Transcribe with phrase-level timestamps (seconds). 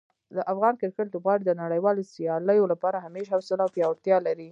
[0.35, 4.49] د افغان کرکټ لوبغاړي د نړیوالو سیالیو لپاره همیش حوصله او پیاوړتیا لري.